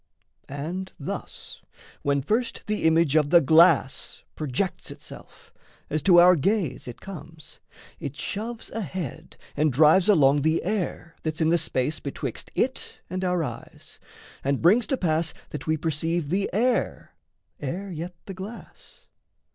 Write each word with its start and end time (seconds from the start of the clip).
And 0.49 0.91
thus, 0.99 1.61
when 2.01 2.23
first 2.23 2.63
The 2.65 2.85
image 2.85 3.15
of 3.15 3.29
the 3.29 3.39
glass 3.39 4.23
projects 4.35 4.89
itself, 4.89 5.53
As 5.91 6.01
to 6.01 6.19
our 6.19 6.35
gaze 6.35 6.87
it 6.87 6.99
comes, 6.99 7.59
it 7.99 8.15
shoves 8.15 8.71
ahead 8.71 9.37
And 9.55 9.71
drives 9.71 10.09
along 10.09 10.41
the 10.41 10.63
air 10.63 11.15
that's 11.21 11.39
in 11.39 11.49
the 11.49 11.57
space 11.59 11.99
Betwixt 11.99 12.49
it 12.55 12.99
and 13.11 13.23
our 13.23 13.43
eyes, 13.43 13.99
and 14.43 14.59
brings 14.59 14.87
to 14.87 14.97
pass 14.97 15.35
That 15.51 15.67
we 15.67 15.77
perceive 15.77 16.29
the 16.29 16.49
air 16.51 17.13
ere 17.59 17.91
yet 17.91 18.15
the 18.25 18.33
glass. 18.33 19.07